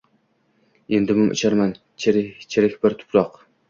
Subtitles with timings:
[0.99, 3.35] Endi mum ichraman, chirik bir tuproq”.